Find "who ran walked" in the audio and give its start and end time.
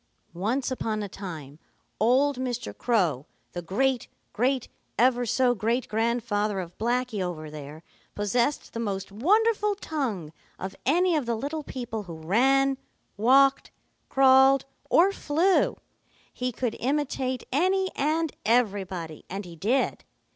12.09-13.69